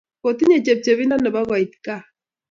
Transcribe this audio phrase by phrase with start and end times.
[0.21, 2.03] Kotinye chepchepindo nebo koit kaa